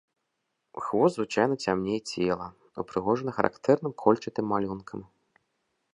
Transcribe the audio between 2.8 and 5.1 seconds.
упрыгожаны характэрным кольчатым малюнкам.